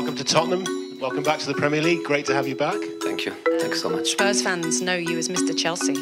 welcome 0.00 0.16
to 0.16 0.24
Tottenham. 0.24 0.64
Welcome 0.98 1.22
back 1.22 1.40
to 1.40 1.46
the 1.46 1.52
Premier 1.52 1.82
League. 1.82 2.02
Great 2.04 2.24
to 2.24 2.32
have 2.32 2.48
you 2.48 2.56
back. 2.56 2.80
Thank 3.02 3.26
you. 3.26 3.32
Thanks 3.60 3.82
so 3.82 3.90
much. 3.90 4.12
Spurs 4.12 4.40
fans 4.40 4.80
know 4.80 4.94
you 4.94 5.18
as 5.18 5.28
Mr. 5.28 5.54
Chelsea. 5.54 5.94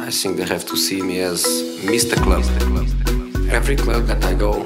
I 0.00 0.10
think 0.10 0.38
they 0.38 0.46
have 0.46 0.64
to 0.64 0.78
see 0.78 1.02
me 1.02 1.20
as 1.20 1.44
Mr. 1.82 2.16
Club. 2.22 2.42
Every 3.50 3.76
club 3.76 4.06
that 4.06 4.24
I 4.24 4.32
go, 4.32 4.64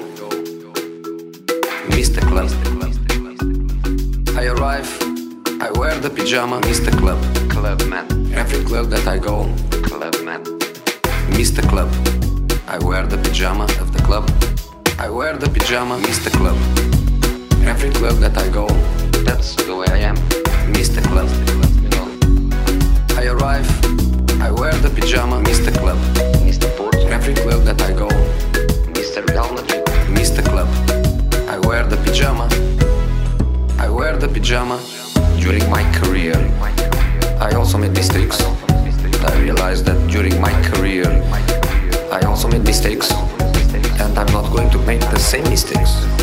Mr. 1.91 2.21
Club. 2.31 2.51
I 4.39 4.47
arrive, 4.47 4.91
I 5.61 5.73
wear 5.77 5.99
the 5.99 6.11
pyjama, 6.11 6.61
Mr. 6.61 6.97
Club. 6.97 7.21
Club 7.51 7.83
man. 7.87 8.07
Every 8.33 8.65
club 8.65 8.91
that 8.91 9.09
I 9.09 9.19
go, 9.19 9.53
Club 9.91 10.15
man. 10.23 10.45
Mr. 11.35 11.69
Club. 11.69 11.91
I 12.69 12.79
wear 12.79 13.09
the 13.09 13.19
pyjama 13.19 13.65
of 13.65 13.93
the 13.93 14.03
club. 14.05 14.31
I 15.01 15.11
wear 15.11 15.37
the 15.37 15.51
pyjama, 15.51 15.99
Mr. 15.99 16.31
Club. 16.31 17.02
Every 17.65 17.91
club 17.91 18.19
that 18.19 18.37
I 18.37 18.49
go, 18.49 18.67
that's 19.25 19.55
the 19.55 19.75
way 19.75 19.87
I 19.89 19.99
am, 19.99 20.17
Mr. 20.73 21.03
Club. 21.11 21.29
I 23.17 23.27
arrive, 23.27 23.67
I 24.41 24.51
wear 24.51 24.73
the 24.75 24.91
pyjama, 24.91 25.41
Mr. 25.43 25.73
Club. 25.79 25.99
Mr. 26.47 26.69
Porto. 26.77 27.07
Every 27.09 27.35
club 27.35 27.65
that 27.65 27.81
I 27.83 27.93
go, 27.93 28.09
Mr. 28.93 29.27
Real. 29.29 29.47
Mr. 30.15 30.45
Club. 30.45 30.69
I 31.49 31.59
wear 31.67 31.85
the 31.87 31.97
pyjama. 32.05 32.49
I 33.79 33.89
wear 33.89 34.17
the 34.17 34.29
pyjama 34.29 34.81
during 35.41 35.69
my 35.71 35.83
career. 35.99 36.35
I 37.41 37.53
also 37.55 37.79
made 37.79 37.93
mistakes. 37.93 38.41
I 39.25 39.39
realized 39.41 39.87
that 39.87 39.99
during 40.11 40.41
my 40.41 40.53
career, 40.71 41.07
I 42.13 42.21
also 42.27 42.49
made 42.49 42.65
mistakes. 42.65 43.11
And 44.01 44.19
I'm 44.19 44.33
not 44.33 44.51
going 44.53 44.71
to 44.71 44.79
make 44.79 45.01
the 45.01 45.19
same 45.19 45.45
mistakes. 45.45 46.22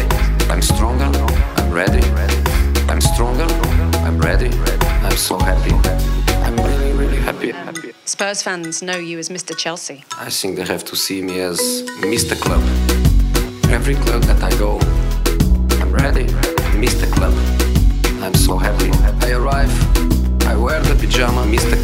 So 5.29 5.37
happy. 5.37 5.75
I'm 6.43 6.55
really, 6.55 6.91
really 6.93 7.17
happy. 7.17 7.53
Spurs 8.05 8.41
fans 8.41 8.81
know 8.81 8.97
you 8.97 9.19
as 9.19 9.29
Mr. 9.29 9.55
Chelsea. 9.55 10.03
I 10.17 10.31
think 10.31 10.55
they 10.57 10.65
have 10.65 10.83
to 10.85 10.95
see 10.95 11.21
me 11.21 11.39
as 11.41 11.59
Mr. 12.01 12.35
Club. 12.41 12.63
Every 13.69 13.93
club 13.93 14.23
that 14.23 14.41
I 14.41 14.49
go, 14.57 14.79
I'm 15.81 15.93
ready, 15.93 16.25
Mr. 16.83 17.05
Club. 17.13 17.35
I'm 18.23 18.33
so 18.33 18.57
happy. 18.57 18.89
I 19.23 19.33
arrive, 19.33 19.73
I 20.47 20.55
wear 20.55 20.81
the 20.81 20.95
pyjama, 20.95 21.43
Mr. 21.45 21.78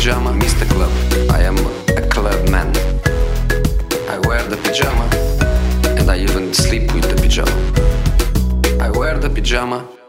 pajama, 0.00 0.30
Mr. 0.30 0.66
Club. 0.70 0.90
I 1.30 1.42
am 1.42 1.58
a 1.94 2.08
club 2.08 2.48
man. 2.48 2.74
I 4.08 4.18
wear 4.26 4.42
the 4.48 4.56
pajama, 4.64 5.06
and 5.98 6.10
I 6.10 6.16
even 6.20 6.54
sleep 6.54 6.94
with 6.94 7.04
the 7.04 7.16
pajama. 7.20 7.52
I 8.82 8.88
wear 8.88 9.18
the 9.18 9.28
pajama. 9.28 9.99